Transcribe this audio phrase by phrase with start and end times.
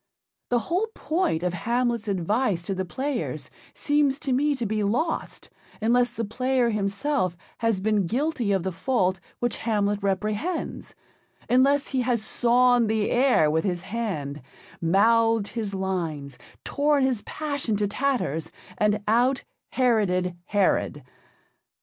[0.49, 5.51] The whole point of Hamlet's advice to the players seems to me to be lost
[5.79, 10.95] unless the Player himself has been guilty of the fault which Hamlet reprehends,
[11.47, 14.41] unless he has sawn the air with his hand,
[14.81, 21.03] mouthed his lines, torn his passion to tatters, and out Heroded Herod.